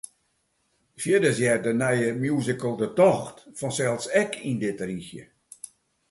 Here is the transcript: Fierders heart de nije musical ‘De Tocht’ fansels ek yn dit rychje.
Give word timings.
Fierders 1.01 1.37
heart 1.47 1.63
de 1.67 1.73
nije 1.81 2.07
musical 2.23 2.73
‘De 2.79 2.87
Tocht’ 2.99 3.37
fansels 3.59 4.05
ek 4.23 4.31
yn 4.49 4.57
dit 4.61 4.79
rychje. 4.89 5.23